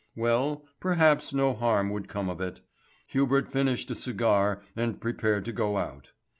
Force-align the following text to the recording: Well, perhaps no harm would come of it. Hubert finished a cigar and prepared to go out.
Well, 0.15 0.65
perhaps 0.79 1.31
no 1.31 1.53
harm 1.53 1.91
would 1.91 2.07
come 2.07 2.27
of 2.27 2.41
it. 2.41 2.61
Hubert 3.05 3.51
finished 3.51 3.91
a 3.91 3.93
cigar 3.93 4.63
and 4.75 4.99
prepared 4.99 5.45
to 5.45 5.51
go 5.53 5.77
out. 5.77 6.13